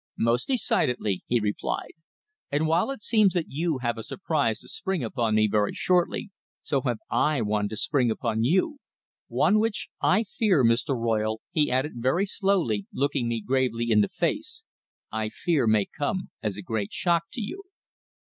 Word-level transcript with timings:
"Most 0.17 0.47
decidedly," 0.47 1.21
he 1.27 1.39
replied; 1.39 1.91
"and 2.51 2.65
while 2.65 2.89
it 2.89 3.03
seems 3.03 3.33
that 3.35 3.49
you 3.49 3.77
have 3.83 3.99
a 3.99 4.01
surprise 4.01 4.61
to 4.61 4.67
spring 4.67 5.03
upon 5.03 5.35
me 5.35 5.47
very 5.47 5.73
shortly, 5.75 6.31
so 6.63 6.81
have 6.81 6.97
I 7.11 7.41
one 7.43 7.69
to 7.69 7.75
spring 7.75 8.09
upon 8.09 8.43
you 8.43 8.79
one 9.27 9.59
which 9.59 9.89
I 10.01 10.23
fear, 10.23 10.65
Mr. 10.65 10.97
Royle," 10.99 11.39
he 11.51 11.69
added 11.69 11.97
very 12.01 12.25
slowly, 12.25 12.87
looking 12.91 13.27
me 13.27 13.41
gravely 13.41 13.91
in 13.91 14.01
the 14.01 14.09
face 14.09 14.63
"I 15.11 15.29
fear 15.29 15.67
may 15.67 15.85
come 15.85 16.31
as 16.41 16.57
a 16.57 16.63
great 16.63 16.91
shock 16.91 17.25
to 17.33 17.41
you." 17.41 17.61